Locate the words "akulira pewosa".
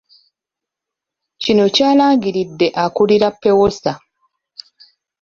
2.85-3.93